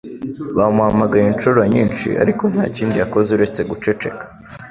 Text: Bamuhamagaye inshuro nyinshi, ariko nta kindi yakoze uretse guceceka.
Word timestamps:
Bamuhamagaye 0.57 1.25
inshuro 1.27 1.59
nyinshi, 1.73 2.07
ariko 2.23 2.43
nta 2.53 2.65
kindi 2.75 2.95
yakoze 3.01 3.29
uretse 3.31 3.61
guceceka. 3.69 4.23